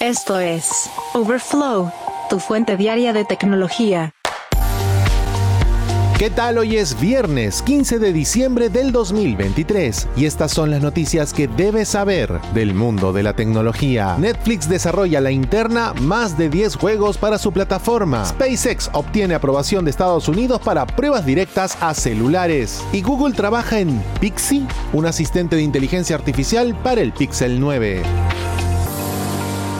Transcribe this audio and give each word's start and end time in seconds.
Esto 0.00 0.40
es 0.40 0.88
Overflow, 1.12 1.92
tu 2.30 2.38
fuente 2.38 2.78
diaria 2.78 3.12
de 3.12 3.26
tecnología. 3.26 4.14
¿Qué 6.18 6.30
tal? 6.30 6.56
Hoy 6.56 6.78
es 6.78 6.98
viernes 6.98 7.60
15 7.60 7.98
de 7.98 8.14
diciembre 8.14 8.70
del 8.70 8.92
2023 8.92 10.08
y 10.16 10.24
estas 10.24 10.52
son 10.52 10.70
las 10.70 10.80
noticias 10.80 11.34
que 11.34 11.48
debes 11.48 11.88
saber 11.88 12.40
del 12.54 12.72
mundo 12.72 13.12
de 13.12 13.22
la 13.22 13.34
tecnología. 13.34 14.16
Netflix 14.18 14.70
desarrolla 14.70 15.20
la 15.20 15.32
interna 15.32 15.92
más 16.00 16.38
de 16.38 16.48
10 16.48 16.76
juegos 16.76 17.18
para 17.18 17.36
su 17.36 17.52
plataforma. 17.52 18.24
SpaceX 18.24 18.88
obtiene 18.94 19.34
aprobación 19.34 19.84
de 19.84 19.90
Estados 19.90 20.28
Unidos 20.28 20.62
para 20.62 20.86
pruebas 20.86 21.26
directas 21.26 21.76
a 21.82 21.92
celulares. 21.92 22.82
Y 22.94 23.02
Google 23.02 23.34
trabaja 23.34 23.80
en 23.80 24.02
Pixie, 24.18 24.66
un 24.94 25.04
asistente 25.04 25.56
de 25.56 25.62
inteligencia 25.62 26.16
artificial 26.16 26.74
para 26.82 27.02
el 27.02 27.12
Pixel 27.12 27.60
9. 27.60 28.02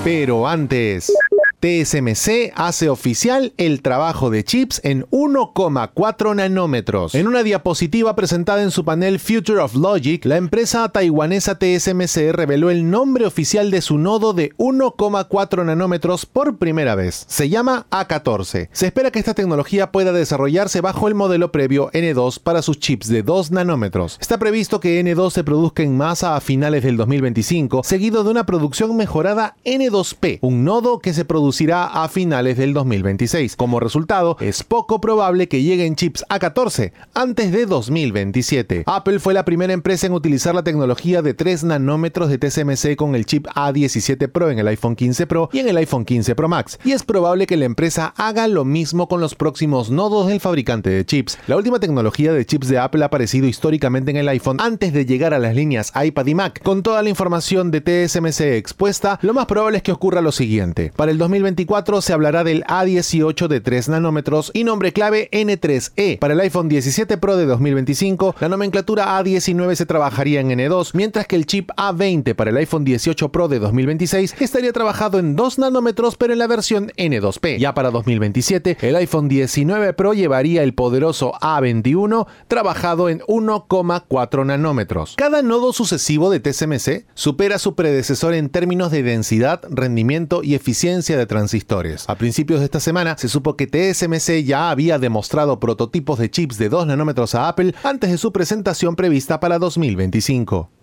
Pero 0.03 0.47
antes... 0.49 1.13
TSMC 1.61 2.53
hace 2.55 2.89
oficial 2.89 3.53
el 3.59 3.83
trabajo 3.83 4.31
de 4.31 4.45
chips 4.45 4.81
en 4.83 5.05
1,4 5.11 6.35
nanómetros. 6.35 7.15
En 7.15 7.29
una 7.29 7.43
diapositiva 7.43 8.17
presentada 8.17 8.63
en 8.63 8.71
su 8.71 8.85
panel 8.87 9.21
Future 9.21 9.61
of 9.61 9.75
Logic, 9.75 10.25
la 10.25 10.39
empresa 10.39 10.89
taiwanesa 10.89 11.59
TSMC 11.59 12.33
reveló 12.33 12.71
el 12.71 12.91
nombre 12.91 13.27
oficial 13.27 13.71
de 13.71 13.83
su 13.83 13.99
nodo 13.99 14.33
de 14.33 14.53
1,4 14.57 15.67
nanómetros 15.67 16.25
por 16.25 16.57
primera 16.57 16.95
vez. 16.95 17.27
Se 17.29 17.51
llama 17.51 17.87
A14. 17.91 18.71
Se 18.73 18.87
espera 18.87 19.11
que 19.11 19.19
esta 19.19 19.35
tecnología 19.35 19.93
pueda 19.93 20.13
desarrollarse 20.13 20.81
bajo 20.81 21.09
el 21.09 21.15
modelo 21.15 21.53
previo 21.53 21.91
N2 21.93 22.41
para 22.41 22.63
sus 22.63 22.79
chips 22.79 23.09
de 23.09 23.23
2 23.23 23.51
nanómetros. 23.51 24.17
Está 24.19 24.39
previsto 24.39 24.81
que 24.81 24.99
N2 25.03 25.31
se 25.31 25.45
produzca 25.45 25.83
en 25.83 25.99
masa 25.99 26.37
a 26.37 26.41
finales 26.41 26.85
del 26.85 26.97
2025, 26.97 27.83
seguido 27.85 28.25
de 28.25 28.31
una 28.31 28.47
producción 28.47 28.97
mejorada 28.97 29.57
N2P, 29.67 30.39
un 30.41 30.65
nodo 30.65 31.01
que 31.01 31.13
se 31.13 31.27
produce 31.27 31.50
a 31.51 32.09
finales 32.09 32.57
del 32.57 32.73
2026. 32.73 33.57
Como 33.57 33.81
resultado, 33.81 34.37
es 34.41 34.63
poco 34.63 35.01
probable 35.01 35.49
que 35.49 35.63
lleguen 35.63 35.97
chips 35.97 36.25
A14 36.29 36.93
antes 37.13 37.51
de 37.51 37.67
2027. 37.67 38.85
Apple 38.87 39.19
fue 39.19 39.35
la 39.35 39.45
primera 39.45 39.73
empresa 39.73 40.07
en 40.07 40.13
utilizar 40.13 40.55
la 40.55 40.63
tecnología 40.63 41.23
de 41.23 41.35
3 41.35 41.65
nanómetros 41.65 42.31
de 42.31 42.39
TSMC 42.39 42.95
con 42.97 43.15
el 43.15 43.27
chip 43.27 43.47
A17 43.49 44.31
Pro 44.31 44.51
en 44.51 44.61
el 44.61 44.69
iPhone 44.69 44.95
15 44.95 45.27
Pro 45.27 45.51
y 45.53 45.59
en 45.59 45.69
el 45.69 45.77
iPhone 45.77 46.05
15 46.05 46.35
Pro 46.35 46.49
Max. 46.49 46.79
Y 46.85 46.93
es 46.93 47.03
probable 47.03 47.47
que 47.47 47.57
la 47.57 47.65
empresa 47.65 48.15
haga 48.17 48.47
lo 48.47 48.65
mismo 48.65 49.09
con 49.09 49.21
los 49.21 49.35
próximos 49.35 49.91
nodos 49.91 50.29
del 50.29 50.41
fabricante 50.41 50.89
de 50.89 51.05
chips. 51.05 51.37
La 51.49 51.57
última 51.57 51.81
tecnología 51.81 52.33
de 52.33 52.47
chips 52.47 52.69
de 52.69 52.79
Apple 52.79 53.03
ha 53.03 53.07
aparecido 53.07 53.49
históricamente 53.49 54.13
en 54.13 54.19
el 54.19 54.29
iPhone 54.29 54.59
antes 54.61 54.93
de 54.93 55.05
llegar 55.05 55.35
a 55.35 55.39
las 55.39 55.55
líneas 55.55 55.93
iPad 56.01 56.27
y 56.27 56.35
Mac. 56.35 56.63
Con 56.63 56.83
toda 56.83 57.03
la 57.03 57.11
información 57.11 57.71
de 57.71 57.81
TSMC 57.81 58.41
expuesta, 58.57 59.19
lo 59.23 59.35
más 59.35 59.47
probable 59.47 59.79
es 59.79 59.83
que 59.83 59.93
ocurra 59.93 60.21
lo 60.21 60.33
siguiente. 60.33 60.93
Para 60.97 61.11
el 61.11 61.19
2025 61.19 61.40
2024 61.41 62.03
se 62.03 62.13
hablará 62.13 62.45
del 62.45 62.65
A18 62.65 63.49
de 63.49 63.61
3 63.61 63.89
nanómetros 63.89 64.51
y 64.53 64.65
nombre 64.65 64.93
clave 64.93 65.31
N3E. 65.33 66.19
Para 66.19 66.35
el 66.35 66.41
iPhone 66.41 66.69
17 66.69 67.17
Pro 67.17 67.39
de 67.39 67.47
2025, 67.47 68.37
la 68.41 68.49
nomenclatura 68.51 69.19
A19 69.19 69.75
se 69.75 69.87
trabajaría 69.87 70.41
en 70.41 70.51
N2, 70.51 70.91
mientras 70.93 71.27
que 71.27 71.37
el 71.37 71.47
chip 71.47 71.71
A20 71.77 72.35
para 72.35 72.51
el 72.51 72.59
iPhone 72.59 72.85
18 72.85 73.31
Pro 73.31 73.49
de 73.49 73.59
2026 73.59 74.37
estaría 74.41 74.73
trabajado 74.73 75.19
en 75.19 75.35
2 75.35 75.59
nanómetros 75.59 76.17
pero 76.17 76.35
en 76.35 76.41
la 76.41 76.47
versión 76.47 76.93
N2P. 76.99 77.59
Ya 77.59 77.73
para 77.73 77.91
2027, 77.91 78.77
el 78.83 78.97
iPhone 78.97 79.29
19 79.29 79.95
Pro 79.95 80.13
llevaría 80.13 80.63
el 80.63 80.75
poderoso 80.75 81.33
A21 81.41 82.27
trabajado 82.49 83.09
en 83.09 83.21
1,4 83.21 84.45
nanómetros. 84.45 85.15
Cada 85.17 85.41
nodo 85.41 85.73
sucesivo 85.73 86.29
de 86.29 86.41
TSMC 86.41 87.07
supera 87.15 87.57
a 87.57 87.59
su 87.59 87.75
predecesor 87.75 88.35
en 88.35 88.51
términos 88.51 88.91
de 88.91 89.03
densidad, 89.03 89.63
rendimiento 89.71 90.43
y 90.43 90.55
eficiencia 90.55 91.17
de 91.17 91.30
transistores. 91.31 92.05
A 92.09 92.17
principios 92.17 92.59
de 92.59 92.65
esta 92.65 92.81
semana 92.81 93.17
se 93.17 93.29
supo 93.29 93.55
que 93.57 93.69
TSMC 93.69 94.43
ya 94.45 94.69
había 94.69 94.99
demostrado 94.99 95.61
prototipos 95.61 96.19
de 96.19 96.29
chips 96.29 96.59
de 96.59 96.69
2 96.69 96.89
nanómetros 96.89 97.37
a 97.37 97.47
Apple 97.47 97.73
antes 97.85 98.11
de 98.11 98.19
su 98.19 98.33
presentación 98.33 98.97
prevista 98.97 99.39
para 99.39 99.61
2025. 99.61 100.80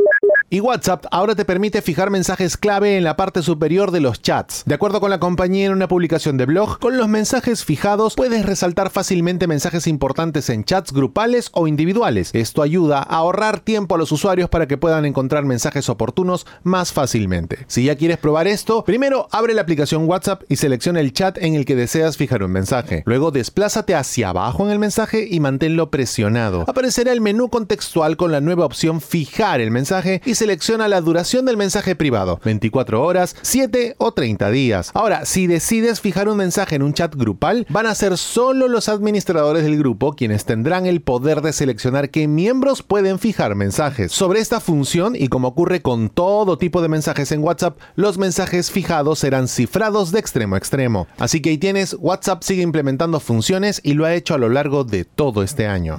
Y 0.49 0.61
WhatsApp 0.61 1.03
ahora 1.11 1.35
te 1.35 1.43
permite 1.43 1.81
fijar 1.81 2.09
mensajes 2.09 2.55
clave 2.55 2.95
en 2.95 3.03
la 3.03 3.17
parte 3.17 3.41
superior 3.41 3.91
de 3.91 3.99
los 3.99 4.21
chats. 4.21 4.63
De 4.65 4.75
acuerdo 4.75 5.01
con 5.01 5.09
la 5.09 5.19
compañía 5.19 5.65
en 5.65 5.73
una 5.73 5.89
publicación 5.89 6.37
de 6.37 6.45
blog, 6.45 6.79
con 6.79 6.95
los 6.95 7.09
mensajes 7.09 7.65
fijados 7.65 8.15
puedes 8.15 8.45
resaltar 8.45 8.89
fácilmente 8.89 9.45
mensajes 9.45 9.87
importantes 9.87 10.49
en 10.49 10.63
chats 10.63 10.93
grupales 10.93 11.49
o 11.51 11.67
individuales. 11.67 12.29
Esto 12.31 12.61
ayuda 12.61 12.99
a 12.99 13.17
ahorrar 13.17 13.59
tiempo 13.59 13.95
a 13.95 13.97
los 13.97 14.13
usuarios 14.13 14.49
para 14.49 14.69
que 14.69 14.77
puedan 14.77 15.03
encontrar 15.03 15.43
mensajes 15.43 15.89
oportunos 15.89 16.47
más 16.63 16.93
fácilmente. 16.93 17.65
Si 17.67 17.83
ya 17.83 17.97
quieres 17.97 18.17
probar 18.17 18.47
esto, 18.47 18.85
primero 18.85 19.27
abre 19.33 19.53
la 19.53 19.63
aplicación 19.63 20.05
WhatsApp 20.05 20.43
y 20.47 20.55
selecciona 20.55 21.01
el 21.01 21.11
chat 21.11 21.37
en 21.39 21.55
el 21.55 21.65
que 21.65 21.75
deseas 21.75 22.15
fijar 22.15 22.41
un 22.41 22.53
mensaje. 22.53 23.03
Luego 23.05 23.31
desplázate 23.31 23.95
hacia 23.95 24.29
abajo 24.29 24.63
en 24.63 24.71
el 24.71 24.79
mensaje 24.79 25.27
y 25.29 25.41
manténlo 25.41 25.91
presionado. 25.91 26.63
Aparecerá 26.69 27.11
el 27.11 27.19
menú 27.19 27.49
contextual 27.49 28.15
con 28.15 28.31
la 28.31 28.39
nueva 28.39 28.63
opción 28.63 29.01
fijar 29.01 29.59
el 29.59 29.71
mensaje 29.71 30.21
y 30.23 30.36
selecciona 30.37 30.87
la 30.87 31.01
duración 31.01 31.45
del 31.45 31.57
mensaje 31.57 31.95
privado, 31.95 32.39
24 32.45 33.03
horas, 33.03 33.35
7 33.41 33.95
o 33.97 34.11
30 34.13 34.49
días. 34.51 34.91
Ahora, 34.93 35.25
si 35.25 35.47
decides 35.47 35.99
fijar 35.99 36.29
un 36.29 36.37
mensaje 36.37 36.75
en 36.75 36.83
un 36.83 36.93
chat 36.93 37.15
grupal, 37.15 37.65
van 37.69 37.87
a 37.87 37.95
ser 37.95 38.17
solo 38.17 38.67
los 38.67 38.87
administradores 38.87 39.63
del 39.63 39.77
grupo 39.77 40.13
quienes 40.13 40.45
tendrán 40.45 40.85
el 40.85 41.01
poder 41.01 41.41
de 41.41 41.53
seleccionar 41.53 42.09
qué 42.09 42.27
miembros 42.27 42.83
pueden 42.83 43.19
fijar 43.19 43.55
mensajes. 43.55 44.11
Sobre 44.11 44.39
esta 44.39 44.59
función, 44.59 45.15
y 45.15 45.27
como 45.27 45.47
ocurre 45.47 45.81
con 45.81 46.09
todo 46.09 46.57
tipo 46.57 46.81
de 46.81 46.89
mensajes 46.89 47.31
en 47.31 47.43
WhatsApp, 47.43 47.79
los 47.95 48.17
mensajes 48.17 48.69
fijados 48.71 49.19
serán 49.19 49.47
cifrados 49.47 50.11
de 50.11 50.19
extremo 50.19 50.55
a 50.55 50.57
extremo. 50.59 51.07
Así 51.17 51.41
que 51.41 51.49
ahí 51.49 51.57
tienes, 51.57 51.95
WhatsApp 51.99 52.43
sigue 52.43 52.61
implementando 52.61 53.19
funciones 53.19 53.81
y 53.83 53.93
lo 53.93 54.05
ha 54.05 54.13
hecho 54.13 54.35
a 54.35 54.37
lo 54.37 54.49
largo 54.49 54.83
de 54.83 55.03
todo 55.03 55.41
este 55.41 55.65
año. 55.65 55.97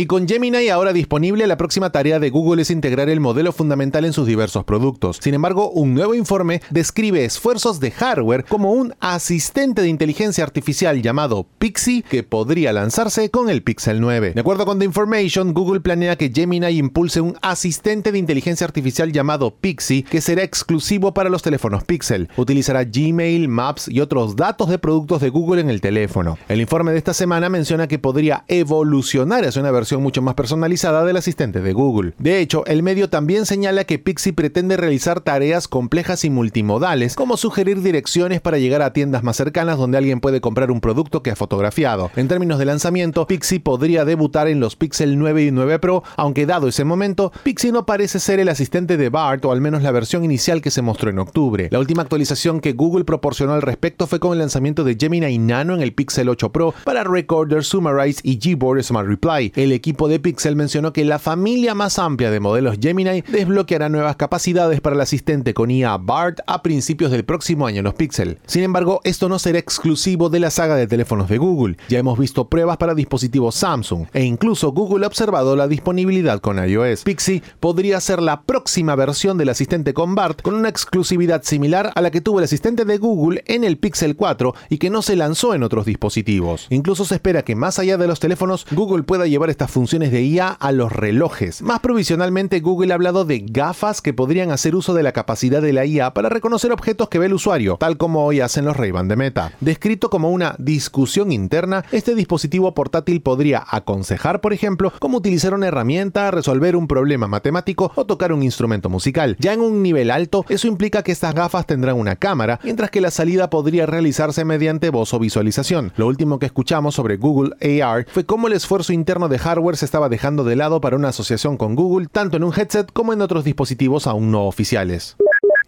Y 0.00 0.06
con 0.06 0.28
Gemini 0.28 0.68
ahora 0.68 0.92
disponible, 0.92 1.44
la 1.48 1.56
próxima 1.56 1.90
tarea 1.90 2.20
de 2.20 2.30
Google 2.30 2.62
es 2.62 2.70
integrar 2.70 3.08
el 3.08 3.18
modelo 3.18 3.50
fundamental 3.50 4.04
en 4.04 4.12
sus 4.12 4.28
diversos 4.28 4.62
productos. 4.62 5.18
Sin 5.20 5.34
embargo, 5.34 5.72
un 5.72 5.92
nuevo 5.92 6.14
informe 6.14 6.62
describe 6.70 7.24
esfuerzos 7.24 7.80
de 7.80 7.90
hardware 7.90 8.44
como 8.44 8.70
un 8.70 8.94
asistente 9.00 9.82
de 9.82 9.88
inteligencia 9.88 10.44
artificial 10.44 11.02
llamado 11.02 11.48
Pixie 11.58 12.02
que 12.02 12.22
podría 12.22 12.72
lanzarse 12.72 13.28
con 13.30 13.50
el 13.50 13.64
Pixel 13.64 14.00
9. 14.00 14.34
De 14.34 14.40
acuerdo 14.40 14.66
con 14.66 14.78
The 14.78 14.84
Information, 14.84 15.52
Google 15.52 15.80
planea 15.80 16.14
que 16.14 16.30
Gemini 16.32 16.78
impulse 16.78 17.20
un 17.20 17.36
asistente 17.42 18.12
de 18.12 18.18
inteligencia 18.18 18.68
artificial 18.68 19.10
llamado 19.10 19.56
Pixie 19.56 20.04
que 20.04 20.20
será 20.20 20.44
exclusivo 20.44 21.12
para 21.12 21.28
los 21.28 21.42
teléfonos 21.42 21.82
Pixel. 21.82 22.28
Utilizará 22.36 22.84
Gmail, 22.84 23.48
Maps 23.48 23.88
y 23.88 23.98
otros 23.98 24.36
datos 24.36 24.68
de 24.68 24.78
productos 24.78 25.20
de 25.20 25.30
Google 25.30 25.60
en 25.60 25.70
el 25.70 25.80
teléfono. 25.80 26.38
El 26.48 26.60
informe 26.60 26.92
de 26.92 26.98
esta 26.98 27.14
semana 27.14 27.48
menciona 27.48 27.88
que 27.88 27.98
podría 27.98 28.44
evolucionar 28.46 29.44
hacia 29.44 29.60
una 29.60 29.72
versión 29.72 29.87
mucho 29.96 30.22
más 30.22 30.34
personalizada 30.34 31.04
del 31.04 31.16
asistente 31.16 31.60
de 31.60 31.72
Google. 31.72 32.12
De 32.18 32.40
hecho, 32.40 32.66
el 32.66 32.82
medio 32.82 33.08
también 33.08 33.46
señala 33.46 33.84
que 33.84 33.98
Pixie 33.98 34.32
pretende 34.32 34.76
realizar 34.76 35.20
tareas 35.20 35.68
complejas 35.68 36.24
y 36.24 36.30
multimodales, 36.30 37.14
como 37.14 37.36
sugerir 37.36 37.80
direcciones 37.80 38.40
para 38.40 38.58
llegar 38.58 38.82
a 38.82 38.92
tiendas 38.92 39.22
más 39.22 39.36
cercanas 39.36 39.78
donde 39.78 39.98
alguien 39.98 40.20
puede 40.20 40.40
comprar 40.40 40.70
un 40.70 40.80
producto 40.80 41.22
que 41.22 41.30
ha 41.30 41.36
fotografiado. 41.36 42.10
En 42.16 42.28
términos 42.28 42.58
de 42.58 42.66
lanzamiento, 42.66 43.26
Pixie 43.26 43.60
podría 43.60 44.04
debutar 44.04 44.48
en 44.48 44.60
los 44.60 44.76
Pixel 44.76 45.18
9 45.18 45.44
y 45.44 45.50
9 45.50 45.78
Pro, 45.78 46.02
aunque 46.16 46.46
dado 46.46 46.68
ese 46.68 46.84
momento, 46.84 47.32
Pixie 47.42 47.72
no 47.72 47.86
parece 47.86 48.18
ser 48.20 48.40
el 48.40 48.48
asistente 48.48 48.96
de 48.96 49.08
BART 49.08 49.44
o 49.44 49.52
al 49.52 49.60
menos 49.60 49.82
la 49.82 49.92
versión 49.92 50.24
inicial 50.24 50.60
que 50.60 50.70
se 50.70 50.82
mostró 50.82 51.10
en 51.10 51.18
octubre. 51.18 51.68
La 51.70 51.78
última 51.78 52.02
actualización 52.02 52.60
que 52.60 52.72
Google 52.72 53.04
proporcionó 53.04 53.54
al 53.54 53.62
respecto 53.62 54.06
fue 54.06 54.20
con 54.20 54.32
el 54.32 54.38
lanzamiento 54.38 54.84
de 54.84 54.96
Gemini 54.98 55.38
Nano 55.38 55.74
en 55.74 55.82
el 55.82 55.92
Pixel 55.94 56.28
8 56.28 56.50
Pro 56.52 56.74
para 56.84 57.04
Recorder, 57.04 57.64
Summarize 57.64 58.20
y 58.22 58.38
Gboard 58.38 58.82
Smart 58.82 59.08
Reply. 59.08 59.52
Equipo 59.78 60.08
de 60.08 60.20
Pixel 60.20 60.56
mencionó 60.56 60.92
que 60.92 61.04
la 61.04 61.18
familia 61.18 61.74
más 61.74 61.98
amplia 61.98 62.30
de 62.30 62.40
modelos 62.40 62.76
Gemini 62.80 63.22
desbloqueará 63.22 63.88
nuevas 63.88 64.16
capacidades 64.16 64.80
para 64.80 64.96
el 64.96 65.00
asistente 65.00 65.54
con 65.54 65.70
IA 65.70 65.96
BART 65.96 66.40
a 66.46 66.62
principios 66.62 67.10
del 67.10 67.24
próximo 67.24 67.66
año 67.66 67.78
en 67.78 67.84
los 67.84 67.94
Pixel. 67.94 68.38
Sin 68.46 68.62
embargo, 68.62 69.00
esto 69.04 69.28
no 69.28 69.38
será 69.38 69.58
exclusivo 69.58 70.28
de 70.28 70.40
la 70.40 70.50
saga 70.50 70.74
de 70.74 70.86
teléfonos 70.86 71.28
de 71.28 71.38
Google. 71.38 71.76
Ya 71.88 71.98
hemos 71.98 72.18
visto 72.18 72.48
pruebas 72.48 72.76
para 72.76 72.94
dispositivos 72.94 73.54
Samsung 73.54 74.06
e 74.12 74.24
incluso 74.24 74.72
Google 74.72 75.04
ha 75.04 75.08
observado 75.08 75.56
la 75.56 75.68
disponibilidad 75.68 76.40
con 76.40 76.58
iOS. 76.58 77.04
Pixie 77.04 77.42
podría 77.60 78.00
ser 78.00 78.20
la 78.20 78.42
próxima 78.42 78.96
versión 78.96 79.38
del 79.38 79.48
asistente 79.48 79.94
con 79.94 80.14
BART 80.14 80.42
con 80.42 80.54
una 80.54 80.68
exclusividad 80.68 81.42
similar 81.44 81.92
a 81.94 82.02
la 82.02 82.10
que 82.10 82.20
tuvo 82.20 82.38
el 82.40 82.44
asistente 82.44 82.84
de 82.84 82.98
Google 82.98 83.44
en 83.46 83.64
el 83.64 83.78
Pixel 83.78 84.16
4 84.16 84.54
y 84.68 84.78
que 84.78 84.90
no 84.90 85.02
se 85.02 85.16
lanzó 85.16 85.54
en 85.54 85.62
otros 85.62 85.86
dispositivos. 85.86 86.66
Incluso 86.70 87.04
se 87.04 87.14
espera 87.14 87.44
que 87.44 87.54
más 87.54 87.78
allá 87.78 87.96
de 87.96 88.08
los 88.08 88.20
teléfonos, 88.20 88.66
Google 88.72 89.04
pueda 89.04 89.26
llevar 89.26 89.50
esta 89.50 89.67
funciones 89.70 90.12
de 90.12 90.22
IA 90.22 90.48
a 90.48 90.72
los 90.72 90.92
relojes. 90.92 91.62
Más 91.62 91.80
provisionalmente, 91.80 92.60
Google 92.60 92.92
ha 92.92 92.94
hablado 92.94 93.24
de 93.24 93.40
gafas 93.40 94.00
que 94.00 94.14
podrían 94.14 94.50
hacer 94.50 94.74
uso 94.74 94.94
de 94.94 95.02
la 95.02 95.12
capacidad 95.12 95.62
de 95.62 95.72
la 95.72 95.84
IA 95.84 96.14
para 96.14 96.28
reconocer 96.28 96.72
objetos 96.72 97.08
que 97.08 97.18
ve 97.18 97.26
el 97.26 97.34
usuario, 97.34 97.76
tal 97.78 97.96
como 97.96 98.24
hoy 98.24 98.40
hacen 98.40 98.64
los 98.64 98.76
Ray-Ban 98.76 99.08
de 99.08 99.16
Meta. 99.16 99.52
Descrito 99.60 100.10
como 100.10 100.30
una 100.30 100.54
discusión 100.58 101.32
interna, 101.32 101.84
este 101.92 102.14
dispositivo 102.14 102.74
portátil 102.74 103.20
podría 103.20 103.64
aconsejar, 103.68 104.40
por 104.40 104.52
ejemplo, 104.52 104.92
cómo 104.98 105.18
utilizar 105.18 105.54
una 105.54 105.68
herramienta, 105.68 106.30
resolver 106.30 106.76
un 106.76 106.88
problema 106.88 107.26
matemático 107.26 107.92
o 107.94 108.06
tocar 108.06 108.32
un 108.32 108.42
instrumento 108.42 108.88
musical. 108.88 109.36
Ya 109.38 109.52
en 109.52 109.60
un 109.60 109.82
nivel 109.82 110.10
alto, 110.10 110.44
eso 110.48 110.68
implica 110.68 111.02
que 111.02 111.12
estas 111.12 111.34
gafas 111.34 111.66
tendrán 111.66 111.96
una 111.96 112.16
cámara, 112.16 112.60
mientras 112.62 112.90
que 112.90 113.00
la 113.00 113.10
salida 113.10 113.50
podría 113.50 113.86
realizarse 113.86 114.44
mediante 114.44 114.90
voz 114.90 115.14
o 115.14 115.18
visualización. 115.18 115.92
Lo 115.96 116.06
último 116.06 116.38
que 116.38 116.46
escuchamos 116.46 116.94
sobre 116.94 117.16
Google 117.16 117.54
AR 117.82 118.06
fue 118.10 118.24
cómo 118.24 118.46
el 118.46 118.54
esfuerzo 118.54 118.92
interno 118.92 119.28
de 119.28 119.38
hardware 119.48 119.76
se 119.78 119.86
estaba 119.86 120.10
dejando 120.10 120.44
de 120.44 120.56
lado 120.56 120.80
para 120.82 120.96
una 120.96 121.08
asociación 121.08 121.56
con 121.56 121.74
Google, 121.74 122.08
tanto 122.12 122.36
en 122.36 122.44
un 122.44 122.52
headset 122.52 122.92
como 122.92 123.14
en 123.14 123.22
otros 123.22 123.44
dispositivos 123.44 124.06
aún 124.06 124.30
no 124.30 124.46
oficiales. 124.46 125.16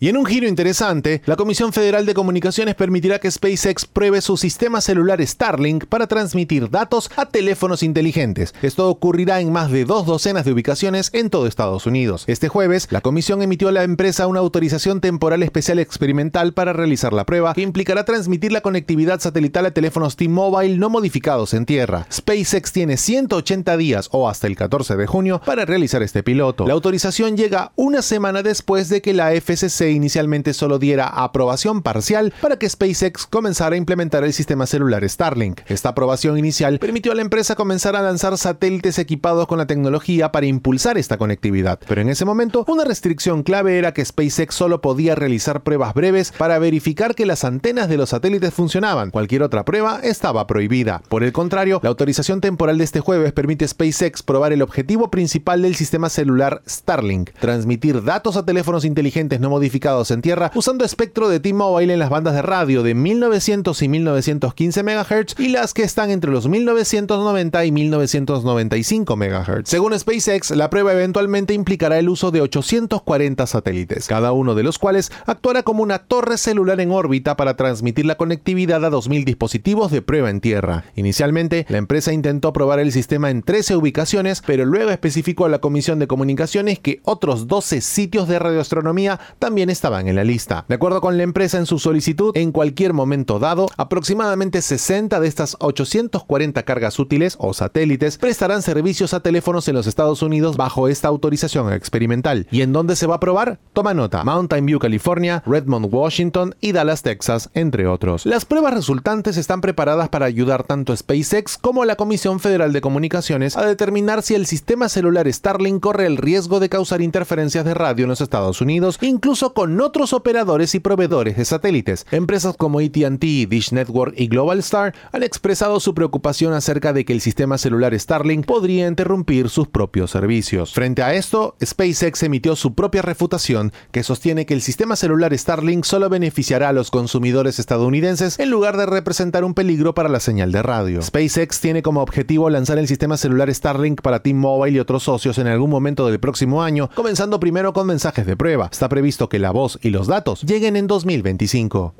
Y 0.03 0.09
en 0.09 0.17
un 0.17 0.25
giro 0.25 0.49
interesante, 0.49 1.21
la 1.27 1.37
Comisión 1.37 1.75
Federal 1.75 2.07
de 2.07 2.15
Comunicaciones 2.15 2.75
permitirá 2.75 3.19
que 3.19 3.31
SpaceX 3.31 3.85
pruebe 3.85 4.23
su 4.23 4.39
sistema 4.39 4.81
celular 4.81 5.21
Starlink 5.21 5.85
para 5.85 6.07
transmitir 6.07 6.71
datos 6.71 7.11
a 7.17 7.27
teléfonos 7.27 7.83
inteligentes. 7.83 8.55
Esto 8.63 8.89
ocurrirá 8.89 9.43
en 9.43 9.53
más 9.53 9.71
de 9.71 9.85
dos 9.85 10.07
docenas 10.07 10.47
de 10.47 10.53
ubicaciones 10.53 11.11
en 11.13 11.29
todo 11.29 11.47
Estados 11.47 11.85
Unidos. 11.85 12.25
Este 12.29 12.49
jueves, 12.49 12.89
la 12.89 13.03
comisión 13.03 13.43
emitió 13.43 13.69
a 13.69 13.73
la 13.73 13.83
empresa 13.83 14.27
una 14.27 14.41
autorización 14.41 15.03
temporal 15.03 15.43
especial 15.43 15.79
experimental 15.79 16.55
para 16.55 16.73
realizar 16.73 17.13
la 17.13 17.27
prueba, 17.27 17.53
que 17.53 17.61
implicará 17.61 18.07
transmitir 18.07 18.53
la 18.53 18.63
conectividad 18.63 19.21
satelital 19.21 19.67
a 19.67 19.73
teléfonos 19.73 20.17
T-Mobile 20.17 20.79
no 20.79 20.89
modificados 20.89 21.53
en 21.53 21.67
tierra. 21.67 22.07
SpaceX 22.11 22.73
tiene 22.73 22.97
180 22.97 23.77
días 23.77 24.09
o 24.13 24.31
hasta 24.31 24.47
el 24.47 24.57
14 24.57 24.97
de 24.97 25.07
junio 25.07 25.43
para 25.45 25.67
realizar 25.67 26.03
este 26.03 26.23
piloto. 26.23 26.67
La 26.67 26.73
autorización 26.73 27.37
llega 27.37 27.73
una 27.77 28.01
semana 28.01 28.43
después 28.43 28.89
de 28.89 29.03
que 29.03 29.13
la 29.13 29.39
FCC 29.39 29.90
inicialmente 29.93 30.55
solo 30.55 30.79
diera 30.79 31.07
aprobación 31.07 31.83
parcial 31.83 32.33
para 32.41 32.59
que 32.59 32.69
SpaceX 32.69 33.27
comenzara 33.27 33.75
a 33.75 33.79
implementar 33.79 34.25
el 34.25 34.33
sistema 34.33 34.67
celular 34.67 35.09
Starlink. 35.09 35.61
Esta 35.69 35.91
aprobación 35.91 36.39
inicial 36.39 36.79
permitió 36.79 37.13
a 37.13 37.15
la 37.15 37.23
empresa 37.23 37.55
comenzar 37.55 37.97
a 37.97 38.03
lanzar 38.03 38.37
satélites 38.39 38.99
equipados 38.99 39.47
con 39.47 39.59
la 39.59 39.67
tecnología 39.67 40.33
para 40.33 40.47
impulsar 40.47 40.99
esta 40.99 41.19
conectividad. 41.19 41.79
Pero 41.89 42.01
en 42.01 42.09
ese 42.09 42.25
momento, 42.25 42.65
una 42.69 42.85
restricción 42.85 43.43
clave 43.43 43.79
era 43.79 43.93
que 43.93 44.05
SpaceX 44.05 44.55
solo 44.55 44.81
podía 44.81 45.15
realizar 45.15 45.63
pruebas 45.63 45.95
breves 45.95 46.33
para 46.37 46.59
verificar 46.59 47.15
que 47.15 47.27
las 47.27 47.45
antenas 47.45 47.89
de 47.89 47.97
los 47.97 48.11
satélites 48.11 48.55
funcionaban. 48.55 49.11
Cualquier 49.11 49.43
otra 49.43 49.65
prueba 49.65 50.01
estaba 50.03 50.47
prohibida. 50.47 51.03
Por 51.09 51.25
el 51.25 51.33
contrario, 51.33 51.81
la 51.83 51.89
autorización 51.89 52.41
temporal 52.41 52.79
de 52.79 52.85
este 52.85 53.01
jueves 53.01 53.33
permite 53.33 53.65
a 53.65 53.69
SpaceX 53.69 54.23
probar 54.23 54.53
el 54.53 54.63
objetivo 54.63 55.11
principal 55.11 55.63
del 55.63 55.75
sistema 55.75 56.09
celular 56.09 56.63
Starlink, 56.69 57.31
transmitir 57.41 58.03
datos 58.05 58.37
a 58.37 58.45
teléfonos 58.45 58.85
inteligentes 58.85 59.41
no 59.41 59.51
modificados 59.51 59.80
en 59.81 60.21
tierra 60.21 60.53
usando 60.55 60.85
espectro 60.85 61.29
de 61.31 61.41
T-Mobile 61.41 61.93
en 61.93 61.99
las 61.99 62.11
bandas 62.11 62.35
de 62.35 62.43
radio 62.43 62.83
de 62.83 62.95
1900 62.95 63.81
y 63.81 63.89
1915 63.89 64.83
MHz 64.83 65.39
y 65.39 65.49
las 65.49 65.73
que 65.73 65.83
están 65.83 66.11
entre 66.11 66.31
los 66.31 66.49
1990 66.49 67.65
y 67.65 67.73
1995 67.73 69.17
MHz. 69.17 69.63
Según 69.65 69.99
SpaceX, 69.99 70.51
la 70.51 70.69
prueba 70.69 70.93
eventualmente 70.93 71.55
implicará 71.55 71.99
el 71.99 72.11
uso 72.11 72.31
de 72.31 72.43
840 72.43 73.47
satélites, 73.47 74.07
cada 74.07 74.33
uno 74.33 74.55
de 74.55 74.63
los 74.63 74.79
cuales 74.79 75.11
actuará 75.25 75.63
como 75.63 75.83
una 75.83 76.01
torre 76.01 76.37
celular 76.37 76.79
en 76.81 76.91
órbita 76.91 77.37
para 77.37 77.57
transmitir 77.57 78.05
la 78.05 78.17
conectividad 78.17 78.85
a 78.85 78.91
2.000 78.91 79.25
dispositivos 79.25 79.91
de 79.91 80.03
prueba 80.03 80.29
en 80.29 80.41
tierra. 80.41 80.85
Inicialmente, 80.95 81.65
la 81.69 81.79
empresa 81.79 82.13
intentó 82.13 82.53
probar 82.53 82.81
el 82.81 82.93
sistema 82.93 83.31
en 83.31 83.43
13 83.43 83.77
ubicaciones, 83.77 84.43
pero 84.47 84.67
luego 84.67 84.91
especificó 84.91 85.47
a 85.47 85.49
la 85.49 85.61
Comisión 85.61 85.99
de 85.99 86.07
Comunicaciones 86.07 86.79
que 86.79 87.01
otros 87.05 87.47
12 87.47 87.81
sitios 87.81 88.29
de 88.29 88.39
radioastronomía 88.39 89.19
también 89.39 89.70
estaban 89.71 90.09
en 90.09 90.17
la 90.17 90.25
lista. 90.25 90.65
De 90.69 90.75
acuerdo 90.75 91.01
con 91.01 91.17
la 91.17 91.23
empresa 91.23 91.59
en 91.59 91.67
su 91.67 91.79
solicitud, 91.79 92.37
en 92.37 92.53
cualquier 92.53 92.93
momento 92.93 93.39
dado, 93.39 93.69
aproximadamente 93.77 94.63
60 94.63 95.21
de 95.21 95.29
estas 95.29 95.57
840 95.61 96.63
cargas 96.65 96.99
útiles 96.99 97.37
o 97.39 97.55
satélites 97.55 98.19
prestarán 98.19 98.63
servicios 98.63 99.15
a 99.15 99.21
teléfonos 99.21 99.69
en 99.69 99.75
los 99.75 99.87
Estados 99.87 100.23
Unidos 100.23 100.57
bajo 100.57 100.89
esta 100.89 101.09
autorización 101.09 101.73
experimental. 101.73 102.47
¿Y 102.51 102.63
en 102.63 102.73
dónde 102.73 102.97
se 102.97 103.07
va 103.07 103.17
a 103.17 103.21
probar? 103.21 103.59
Toma 103.73 103.95
nota, 103.95 104.25
Mountain 104.25 104.67
View, 104.67 104.79
California, 104.79 105.43
Redmond, 105.47 105.93
Washington 105.93 106.55
y 106.61 106.73
Dallas, 106.73 107.03
Texas, 107.03 107.51
entre 107.55 107.87
otros. 107.87 108.27
Las 108.27 108.45
pruebas 108.45 108.75
resultantes 108.75 109.37
están 109.37 109.61
preparadas 109.61 110.09
para 110.09 110.27
ayudar 110.27 110.65
tanto 110.65 110.93
a 110.93 110.97
SpaceX 110.97 111.59
como 111.59 111.83
a 111.83 111.87
la 111.87 111.97
Comisión 111.97 112.41
Federal 112.41 112.73
de 112.73 112.81
Comunicaciones 112.81 113.57
a 113.57 113.65
determinar 113.65 114.23
si 114.23 114.35
el 114.35 114.47
sistema 114.47 114.89
celular 114.89 115.31
Starlink 115.31 115.81
corre 115.81 116.07
el 116.07 116.17
riesgo 116.17 116.61
de 116.61 116.69
causar 116.69 117.01
interferencias 117.01 117.65
de 117.65 117.75
radio 117.75 118.05
en 118.05 118.11
los 118.11 118.21
Estados 118.21 118.61
Unidos, 118.61 118.99
incluso 119.01 119.50
con 119.55 119.81
otros 119.81 120.13
operadores 120.13 120.75
y 120.75 120.81
proveedores 120.81 121.37
de 121.37 121.45
satélites. 121.45 122.07
Empresas 122.11 122.57
como 122.57 122.79
ATT, 122.79 123.21
Dish 123.21 123.73
Network 123.73 124.15
y 124.17 124.29
Global 124.29 124.59
Star 124.61 124.95
han 125.13 125.23
expresado 125.23 125.81
su 125.81 125.95
preocupación 125.95 126.53
acerca 126.53 126.93
de 126.93 127.05
que 127.05 127.13
el 127.13 127.21
sistema 127.21 127.59
celular 127.59 127.99
Starlink 127.99 128.47
podría 128.47 128.87
interrumpir 128.87 129.49
sus 129.49 129.69
propios 129.69 130.11
servicios. 130.11 130.73
Frente 130.73 131.03
a 131.03 131.15
esto, 131.15 131.57
SpaceX 131.65 132.23
emitió 132.23 132.57
su 132.57 132.75
propia 132.75 133.03
refutación 133.03 133.73
que 133.91 134.03
sostiene 134.03 134.47
que 134.47 134.55
el 134.55 134.63
sistema 134.63 134.97
celular 134.97 135.37
Starlink 135.37 135.85
solo 135.85 136.09
beneficiará 136.09 136.69
a 136.69 136.73
los 136.73 136.91
consumidores 136.91 137.59
estadounidenses 137.59 138.39
en 138.39 138.51
lugar 138.51 138.77
de 138.77 138.87
representar 138.87 139.45
un 139.45 139.55
peligro 139.55 139.95
para 139.95 140.09
la 140.09 140.21
señal 140.21 140.53
de 140.53 140.63
radio. 140.63 141.03
SpaceX 141.03 141.61
tiene 141.61 141.83
como 141.83 142.03
objetivo 142.03 142.49
lanzar 142.51 142.79
el 142.79 142.89
sistema 142.89 143.17
celular 143.17 143.53
Starlink 143.53 144.01
para 144.03 144.23
T-Mobile 144.23 144.77
y 144.77 144.81
otros 144.81 145.03
socios 145.03 145.39
en 145.39 145.47
algún 145.47 145.71
momento 145.71 146.07
del 146.07 146.21
próximo 146.21 146.63
año, 146.63 146.89
comenzando 146.95 147.41
primero 147.41 147.73
con 147.73 147.87
mensajes 147.87 148.27
de 148.27 148.37
prueba. 148.37 148.69
Está 148.71 148.89
previsto 148.89 149.29
que 149.29 149.39
la 149.41 149.51
voz 149.51 149.79
y 149.83 149.91
los 149.91 150.07
datos 150.07 150.43
lleguen 150.43 150.77
en 150.77 150.87
2025. 150.87 151.95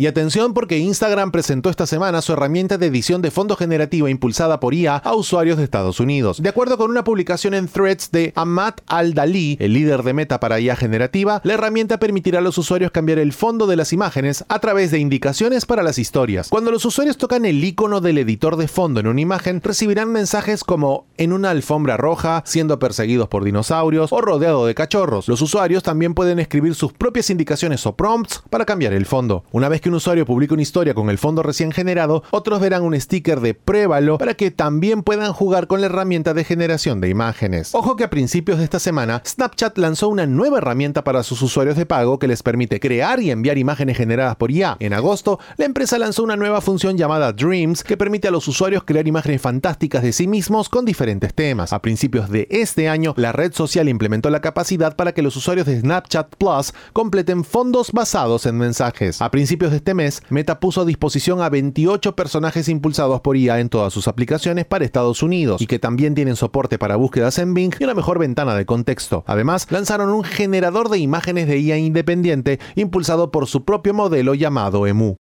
Y 0.00 0.06
atención 0.06 0.54
porque 0.54 0.78
Instagram 0.78 1.30
presentó 1.30 1.68
esta 1.68 1.86
semana 1.86 2.22
su 2.22 2.32
herramienta 2.32 2.78
de 2.78 2.86
edición 2.86 3.20
de 3.20 3.30
fondo 3.30 3.54
generativo 3.54 4.08
impulsada 4.08 4.58
por 4.58 4.72
IA 4.72 4.96
a 4.96 5.14
usuarios 5.14 5.58
de 5.58 5.64
Estados 5.64 6.00
Unidos. 6.00 6.42
De 6.42 6.48
acuerdo 6.48 6.78
con 6.78 6.90
una 6.90 7.04
publicación 7.04 7.52
en 7.52 7.68
Threads 7.68 8.10
de 8.10 8.32
Ahmad 8.34 8.76
Al-Dali, 8.86 9.58
el 9.60 9.74
líder 9.74 10.02
de 10.02 10.14
Meta 10.14 10.40
para 10.40 10.58
IA 10.58 10.74
generativa, 10.74 11.42
la 11.44 11.52
herramienta 11.52 11.98
permitirá 11.98 12.38
a 12.38 12.40
los 12.40 12.56
usuarios 12.56 12.92
cambiar 12.92 13.18
el 13.18 13.34
fondo 13.34 13.66
de 13.66 13.76
las 13.76 13.92
imágenes 13.92 14.42
a 14.48 14.58
través 14.60 14.90
de 14.90 15.00
indicaciones 15.00 15.66
para 15.66 15.82
las 15.82 15.98
historias. 15.98 16.48
Cuando 16.48 16.70
los 16.70 16.86
usuarios 16.86 17.18
tocan 17.18 17.44
el 17.44 17.62
icono 17.62 18.00
del 18.00 18.16
editor 18.16 18.56
de 18.56 18.68
fondo 18.68 19.00
en 19.00 19.06
una 19.06 19.20
imagen, 19.20 19.60
recibirán 19.62 20.10
mensajes 20.10 20.64
como 20.64 21.08
en 21.18 21.34
una 21.34 21.50
alfombra 21.50 21.98
roja, 21.98 22.42
siendo 22.46 22.78
perseguidos 22.78 23.28
por 23.28 23.44
dinosaurios 23.44 24.14
o 24.14 24.22
rodeado 24.22 24.64
de 24.64 24.74
cachorros. 24.74 25.28
Los 25.28 25.42
usuarios 25.42 25.82
también 25.82 26.14
pueden 26.14 26.38
escribir 26.38 26.74
sus 26.74 26.94
propias 26.94 27.28
indicaciones 27.28 27.84
o 27.84 27.94
prompts 27.96 28.44
para 28.48 28.64
cambiar 28.64 28.94
el 28.94 29.04
fondo. 29.04 29.44
Una 29.52 29.68
vez 29.68 29.82
que 29.82 29.89
un 29.90 29.96
usuario 29.96 30.24
publica 30.24 30.54
una 30.54 30.62
historia 30.62 30.94
con 30.94 31.10
el 31.10 31.18
fondo 31.18 31.42
recién 31.42 31.72
generado, 31.72 32.22
otros 32.30 32.60
verán 32.60 32.82
un 32.82 32.98
sticker 32.98 33.40
de 33.40 33.54
pruébalo 33.54 34.18
para 34.18 34.34
que 34.34 34.52
también 34.52 35.02
puedan 35.02 35.32
jugar 35.32 35.66
con 35.66 35.80
la 35.80 35.86
herramienta 35.86 36.32
de 36.32 36.44
generación 36.44 37.00
de 37.00 37.08
imágenes. 37.08 37.74
Ojo 37.74 37.96
que 37.96 38.04
a 38.04 38.10
principios 38.10 38.58
de 38.58 38.64
esta 38.64 38.78
semana, 38.78 39.20
Snapchat 39.26 39.76
lanzó 39.78 40.08
una 40.08 40.26
nueva 40.26 40.58
herramienta 40.58 41.02
para 41.02 41.24
sus 41.24 41.42
usuarios 41.42 41.76
de 41.76 41.86
pago 41.86 42.20
que 42.20 42.28
les 42.28 42.42
permite 42.44 42.78
crear 42.78 43.20
y 43.20 43.32
enviar 43.32 43.58
imágenes 43.58 43.96
generadas 43.96 44.36
por 44.36 44.52
IA. 44.52 44.76
En 44.78 44.92
agosto, 44.92 45.40
la 45.56 45.64
empresa 45.64 45.98
lanzó 45.98 46.22
una 46.22 46.36
nueva 46.36 46.60
función 46.60 46.96
llamada 46.96 47.32
Dreams 47.32 47.82
que 47.82 47.96
permite 47.96 48.28
a 48.28 48.30
los 48.30 48.46
usuarios 48.46 48.84
crear 48.84 49.08
imágenes 49.08 49.42
fantásticas 49.42 50.04
de 50.04 50.12
sí 50.12 50.28
mismos 50.28 50.68
con 50.68 50.84
diferentes 50.84 51.34
temas. 51.34 51.72
A 51.72 51.82
principios 51.82 52.30
de 52.30 52.46
este 52.50 52.88
año, 52.88 53.12
la 53.16 53.32
red 53.32 53.52
social 53.52 53.88
implementó 53.88 54.30
la 54.30 54.40
capacidad 54.40 54.94
para 54.94 55.12
que 55.12 55.22
los 55.22 55.34
usuarios 55.34 55.66
de 55.66 55.80
Snapchat 55.80 56.36
Plus 56.36 56.72
completen 56.92 57.42
fondos 57.42 57.90
basados 57.90 58.46
en 58.46 58.56
mensajes. 58.56 59.20
A 59.20 59.30
principios 59.32 59.69
de 59.70 59.78
este 59.78 59.94
mes, 59.94 60.22
Meta 60.28 60.60
puso 60.60 60.82
a 60.82 60.84
disposición 60.84 61.40
a 61.40 61.48
28 61.48 62.16
personajes 62.16 62.68
impulsados 62.68 63.20
por 63.20 63.36
IA 63.36 63.60
en 63.60 63.68
todas 63.68 63.92
sus 63.92 64.08
aplicaciones 64.08 64.66
para 64.66 64.84
Estados 64.84 65.22
Unidos 65.22 65.60
y 65.60 65.66
que 65.66 65.78
también 65.78 66.14
tienen 66.14 66.36
soporte 66.36 66.78
para 66.78 66.96
búsquedas 66.96 67.38
en 67.38 67.54
Bing 67.54 67.74
y 67.78 67.84
una 67.84 67.94
mejor 67.94 68.18
ventana 68.18 68.54
de 68.54 68.66
contexto. 68.66 69.24
Además, 69.26 69.66
lanzaron 69.70 70.10
un 70.10 70.24
generador 70.24 70.88
de 70.88 70.98
imágenes 70.98 71.46
de 71.46 71.58
IA 71.58 71.78
independiente 71.78 72.60
impulsado 72.74 73.30
por 73.30 73.46
su 73.46 73.64
propio 73.64 73.94
modelo 73.94 74.34
llamado 74.34 74.86
EMU. 74.86 75.16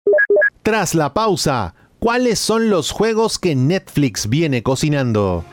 Tras 0.63 0.95
la 0.95 1.13
pausa, 1.13 1.75
¿cuáles 1.99 2.39
son 2.39 2.69
los 2.69 2.91
juegos 2.91 3.39
que 3.39 3.55
Netflix 3.55 4.29
viene 4.29 4.63
cocinando? 4.63 5.45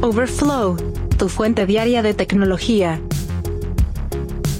Overflow, 0.00 0.76
tu 1.16 1.28
fuente 1.28 1.66
diaria 1.66 2.02
de 2.02 2.14
tecnología. 2.14 3.00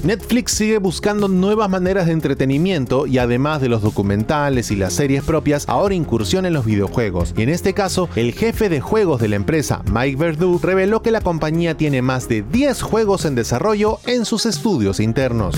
Netflix 0.03 0.53
sigue 0.53 0.77
buscando 0.77 1.27
nuevas 1.27 1.69
maneras 1.69 2.05
de 2.05 2.13
entretenimiento 2.13 3.05
y 3.05 3.17
además 3.17 3.61
de 3.61 3.69
los 3.69 3.81
documentales 3.81 4.71
y 4.71 4.75
las 4.75 4.93
series 4.93 5.23
propias, 5.23 5.67
ahora 5.67 5.93
incursiona 5.93 6.47
en 6.47 6.53
los 6.53 6.65
videojuegos. 6.65 7.33
Y 7.35 7.41
en 7.41 7.49
este 7.49 7.73
caso, 7.73 8.09
el 8.15 8.33
jefe 8.33 8.69
de 8.69 8.79
juegos 8.79 9.19
de 9.19 9.27
la 9.27 9.35
empresa, 9.35 9.81
Mike 9.91 10.17
Verdu, 10.17 10.59
reveló 10.61 11.01
que 11.01 11.11
la 11.11 11.21
compañía 11.21 11.75
tiene 11.75 12.01
más 12.01 12.29
de 12.29 12.43
10 12.43 12.81
juegos 12.81 13.25
en 13.25 13.35
desarrollo 13.35 13.99
en 14.05 14.25
sus 14.25 14.45
estudios 14.45 14.99
internos. 14.99 15.55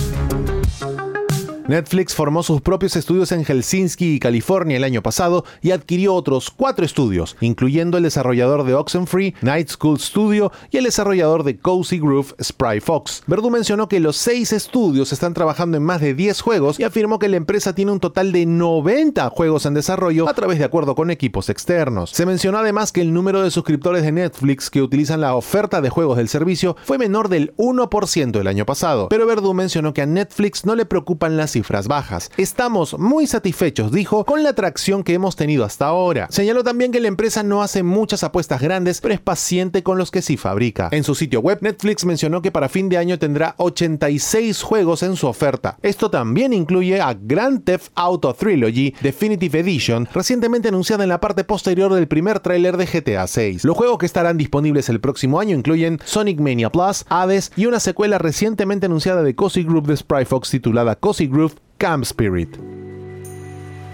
Netflix 1.67 2.15
formó 2.15 2.43
sus 2.43 2.61
propios 2.61 2.95
estudios 2.95 3.31
en 3.31 3.45
Helsinki 3.45 4.15
y 4.15 4.19
California 4.19 4.77
el 4.77 4.83
año 4.83 5.01
pasado 5.03 5.45
y 5.61 5.71
adquirió 5.71 6.15
otros 6.15 6.49
cuatro 6.49 6.83
estudios, 6.83 7.37
incluyendo 7.39 7.97
el 7.97 8.03
desarrollador 8.03 8.63
de 8.63 8.73
Oxenfree, 8.73 9.35
Night 9.41 9.69
School 9.69 9.99
Studio 9.99 10.51
y 10.71 10.77
el 10.77 10.85
desarrollador 10.85 11.43
de 11.43 11.57
Cozy 11.57 11.99
Groove, 11.99 12.33
Spry 12.39 12.79
Fox. 12.79 13.23
Verdú 13.27 13.49
mencionó 13.49 13.87
que 13.87 13.99
los 13.99 14.17
seis 14.17 14.53
estudios 14.53 15.13
están 15.13 15.33
trabajando 15.33 15.77
en 15.77 15.83
más 15.83 16.01
de 16.01 16.13
10 16.13 16.41
juegos 16.41 16.79
y 16.79 16.83
afirmó 16.83 17.19
que 17.19 17.29
la 17.29 17.37
empresa 17.37 17.75
tiene 17.75 17.91
un 17.91 17.99
total 17.99 18.31
de 18.31 18.45
90 18.45 19.29
juegos 19.29 19.65
en 19.65 19.73
desarrollo 19.73 20.27
a 20.27 20.33
través 20.33 20.57
de 20.57 20.65
acuerdo 20.65 20.95
con 20.95 21.11
equipos 21.11 21.49
externos. 21.49 22.09
Se 22.11 22.25
mencionó 22.25 22.57
además 22.57 22.91
que 22.91 23.01
el 23.01 23.13
número 23.13 23.41
de 23.43 23.51
suscriptores 23.51 24.03
de 24.03 24.11
Netflix 24.11 24.69
que 24.69 24.81
utilizan 24.81 25.21
la 25.21 25.35
oferta 25.35 25.81
de 25.81 25.89
juegos 25.89 26.17
del 26.17 26.27
servicio 26.27 26.75
fue 26.83 26.97
menor 26.97 27.29
del 27.29 27.55
1% 27.57 28.39
el 28.39 28.47
año 28.47 28.65
pasado, 28.65 29.09
pero 29.09 29.27
Verdú 29.27 29.53
mencionó 29.53 29.93
que 29.93 30.01
a 30.01 30.05
Netflix 30.05 30.65
no 30.65 30.75
le 30.75 30.85
preocupan 30.85 31.37
las 31.37 31.50
cifras 31.51 31.87
bajas. 31.87 32.31
Estamos 32.37 32.97
muy 32.97 33.27
satisfechos, 33.27 33.91
dijo, 33.91 34.25
con 34.25 34.43
la 34.43 34.49
atracción 34.49 35.03
que 35.03 35.13
hemos 35.13 35.35
tenido 35.35 35.65
hasta 35.65 35.87
ahora. 35.87 36.27
Señaló 36.29 36.63
también 36.63 36.91
que 36.91 36.99
la 36.99 37.07
empresa 37.07 37.43
no 37.43 37.61
hace 37.61 37.83
muchas 37.83 38.23
apuestas 38.23 38.61
grandes, 38.61 39.01
pero 39.01 39.13
es 39.13 39.19
paciente 39.19 39.83
con 39.83 39.97
los 39.97 40.11
que 40.11 40.21
sí 40.21 40.37
fabrica. 40.37 40.89
En 40.91 41.03
su 41.03 41.15
sitio 41.15 41.41
web, 41.41 41.59
Netflix 41.61 42.05
mencionó 42.05 42.41
que 42.41 42.51
para 42.51 42.69
fin 42.69 42.89
de 42.89 42.97
año 42.97 43.19
tendrá 43.19 43.55
86 43.57 44.61
juegos 44.61 45.03
en 45.03 45.15
su 45.15 45.27
oferta. 45.27 45.77
Esto 45.81 46.09
también 46.09 46.53
incluye 46.53 47.01
a 47.01 47.13
Grand 47.13 47.63
Theft 47.63 47.91
Auto 47.95 48.33
Trilogy 48.33 48.93
Definitive 49.01 49.59
Edition, 49.59 50.07
recientemente 50.13 50.69
anunciada 50.69 51.03
en 51.03 51.09
la 51.09 51.19
parte 51.19 51.43
posterior 51.43 51.93
del 51.93 52.07
primer 52.07 52.39
tráiler 52.39 52.77
de 52.77 52.85
GTA 52.85 53.27
6. 53.27 53.63
Los 53.63 53.77
juegos 53.77 53.97
que 53.97 54.05
estarán 54.05 54.37
disponibles 54.37 54.89
el 54.89 54.99
próximo 54.99 55.39
año 55.39 55.55
incluyen 55.55 55.99
Sonic 56.05 56.39
Mania 56.39 56.71
Plus, 56.71 57.05
Hades 57.09 57.51
y 57.55 57.65
una 57.65 57.79
secuela 57.79 58.17
recientemente 58.17 58.85
anunciada 58.85 59.23
de 59.23 59.35
Cozy 59.35 59.63
Group 59.63 59.87
de 59.87 59.97
Spryfox 59.97 60.49
titulada 60.49 60.95
Cozy 60.95 61.27
Groove 61.27 61.40
Camp 61.81 62.03
Spirit. 62.03 62.47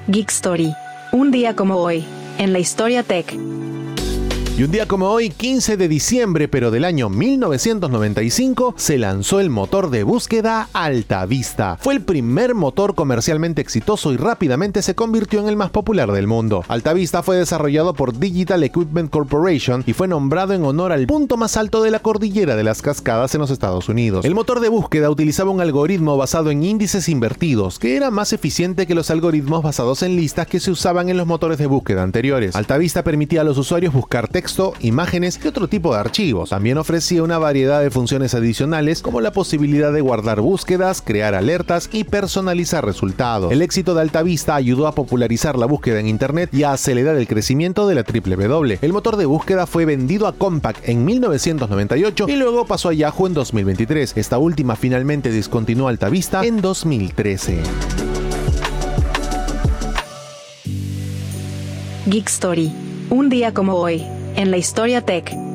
Geek 0.09 0.29
Story. 0.29 0.73
Un 1.13 1.31
día 1.31 1.55
como 1.55 1.77
hoy, 1.77 2.03
en 2.37 2.51
la 2.51 2.59
historia 2.59 3.01
tech. 3.01 3.33
Y 4.57 4.63
un 4.63 4.71
día 4.71 4.87
como 4.87 5.11
hoy, 5.11 5.29
15 5.29 5.77
de 5.77 5.87
diciembre, 5.87 6.47
pero 6.47 6.71
del 6.71 6.83
año 6.83 7.09
1995, 7.09 8.73
se 8.75 8.97
lanzó 8.97 9.39
el 9.39 9.51
motor 9.51 9.91
de 9.91 10.01
búsqueda 10.01 10.67
Alta 10.73 11.27
Vista. 11.27 11.77
Fue 11.79 11.93
el 11.93 12.01
primer 12.01 12.55
motor 12.55 12.95
comercialmente 12.95 13.61
exitoso 13.61 14.11
y 14.13 14.17
rápidamente 14.17 14.81
se 14.81 14.95
convirtió 14.95 15.41
en 15.41 15.47
el 15.47 15.57
más 15.57 15.69
popular 15.69 16.11
del 16.11 16.25
mundo. 16.25 16.63
Alta 16.69 16.93
Vista 16.93 17.21
fue 17.21 17.37
desarrollado 17.37 17.93
por 17.93 18.17
Digital 18.17 18.63
Equipment 18.63 19.11
Corporation 19.11 19.83
y 19.85 19.93
fue 19.93 20.07
nombrado 20.07 20.55
en 20.55 20.65
honor 20.65 20.91
al 20.91 21.05
punto 21.05 21.37
más 21.37 21.55
alto 21.55 21.83
de 21.83 21.91
la 21.91 21.99
cordillera 21.99 22.55
de 22.55 22.63
las 22.63 22.81
cascadas 22.81 23.35
en 23.35 23.41
los 23.41 23.51
Estados 23.51 23.89
Unidos. 23.89 24.25
El 24.25 24.33
motor 24.33 24.59
de 24.59 24.69
búsqueda 24.69 25.11
utilizaba 25.11 25.51
un 25.51 25.61
algoritmo 25.61 26.17
basado 26.17 26.49
en 26.49 26.63
índices 26.63 27.09
invertidos, 27.09 27.77
que 27.77 27.95
era 27.95 28.09
más 28.09 28.33
eficiente 28.33 28.87
que 28.87 28.95
los 28.95 29.11
algoritmos 29.11 29.61
basados 29.61 30.01
en 30.01 30.15
listas 30.15 30.47
que 30.47 30.59
se 30.59 30.71
usaban 30.71 31.09
en 31.09 31.17
los 31.17 31.27
motores 31.27 31.59
de 31.59 31.67
búsqueda 31.67 32.01
anteriores. 32.01 32.55
Alta 32.55 32.79
Vista 32.79 33.03
permitía 33.03 33.41
a 33.41 33.43
los 33.43 33.59
usuarios 33.59 33.93
buscar 33.93 34.29
texto 34.47 34.73
imágenes 34.79 35.37
y 35.43 35.47
otro 35.49 35.67
tipo 35.67 35.93
de 35.93 35.99
archivos. 35.99 36.51
También 36.51 36.77
ofrecía 36.77 37.21
una 37.21 37.37
variedad 37.37 37.81
de 37.81 37.91
funciones 37.91 38.33
adicionales 38.33 39.01
como 39.01 39.19
la 39.19 39.33
posibilidad 39.33 39.91
de 39.91 39.99
guardar 39.99 40.39
búsquedas, 40.39 41.01
crear 41.01 41.35
alertas 41.35 41.89
y 41.91 42.05
personalizar 42.05 42.85
resultados. 42.85 43.51
El 43.51 43.61
éxito 43.61 43.93
de 43.93 44.01
Alta 44.01 44.23
Vista 44.23 44.55
ayudó 44.55 44.87
a 44.87 44.93
popularizar 44.93 45.57
la 45.57 45.65
búsqueda 45.65 45.99
en 45.99 46.07
Internet 46.07 46.49
y 46.53 46.63
a 46.63 46.71
acelerar 46.71 47.17
el 47.17 47.27
crecimiento 47.27 47.89
de 47.89 47.95
la 47.95 48.03
W. 48.03 48.79
El 48.81 48.93
motor 48.93 49.17
de 49.17 49.25
búsqueda 49.25 49.67
fue 49.67 49.83
vendido 49.83 50.27
a 50.27 50.31
Compaq 50.33 50.77
en 50.87 51.03
1998 51.03 52.27
y 52.29 52.35
luego 52.37 52.65
pasó 52.65 52.87
a 52.87 52.93
Yahoo 52.93 53.27
en 53.27 53.33
2023. 53.33 54.15
Esta 54.15 54.37
última 54.37 54.77
finalmente 54.77 55.29
discontinuó 55.29 55.89
Alta 55.89 56.07
Vista 56.07 56.45
en 56.45 56.61
2013. 56.61 57.63
Geek 62.05 62.29
Story. 62.29 62.71
Un 63.09 63.29
día 63.29 63.53
como 63.53 63.75
hoy, 63.75 64.03
en 64.37 64.51
la 64.51 64.57
historia 64.57 65.01
tech. 65.01 65.46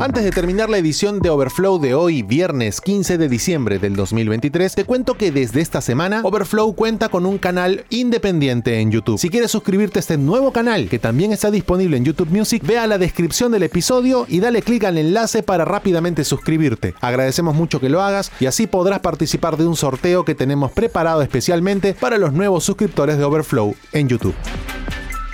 Antes 0.00 0.24
de 0.24 0.30
terminar 0.30 0.70
la 0.70 0.78
edición 0.78 1.20
de 1.20 1.28
Overflow 1.28 1.78
de 1.78 1.92
hoy, 1.92 2.22
viernes 2.22 2.80
15 2.80 3.18
de 3.18 3.28
diciembre 3.28 3.78
del 3.78 3.96
2023, 3.96 4.74
te 4.74 4.84
cuento 4.86 5.12
que 5.12 5.30
desde 5.30 5.60
esta 5.60 5.82
semana 5.82 6.22
Overflow 6.24 6.74
cuenta 6.74 7.10
con 7.10 7.26
un 7.26 7.36
canal 7.36 7.84
independiente 7.90 8.80
en 8.80 8.90
YouTube. 8.90 9.18
Si 9.18 9.28
quieres 9.28 9.50
suscribirte 9.50 9.98
a 9.98 10.00
este 10.00 10.16
nuevo 10.16 10.52
canal, 10.52 10.88
que 10.88 10.98
también 10.98 11.32
está 11.32 11.50
disponible 11.50 11.98
en 11.98 12.06
YouTube 12.06 12.30
Music, 12.30 12.62
ve 12.64 12.78
a 12.78 12.86
la 12.86 12.96
descripción 12.96 13.52
del 13.52 13.64
episodio 13.64 14.24
y 14.26 14.40
dale 14.40 14.62
clic 14.62 14.84
al 14.84 14.96
enlace 14.96 15.42
para 15.42 15.66
rápidamente 15.66 16.24
suscribirte. 16.24 16.94
Agradecemos 17.02 17.54
mucho 17.54 17.78
que 17.78 17.90
lo 17.90 18.00
hagas 18.00 18.32
y 18.40 18.46
así 18.46 18.66
podrás 18.66 19.00
participar 19.00 19.58
de 19.58 19.66
un 19.66 19.76
sorteo 19.76 20.24
que 20.24 20.34
tenemos 20.34 20.72
preparado 20.72 21.20
especialmente 21.20 21.92
para 21.92 22.16
los 22.16 22.32
nuevos 22.32 22.64
suscriptores 22.64 23.18
de 23.18 23.24
Overflow 23.24 23.76
en 23.92 24.08
YouTube. 24.08 24.34